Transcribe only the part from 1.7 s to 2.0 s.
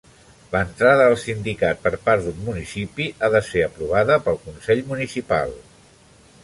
per